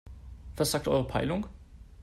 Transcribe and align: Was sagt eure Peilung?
Was 0.57 0.71
sagt 0.71 0.87
eure 0.87 1.05
Peilung? 1.05 1.45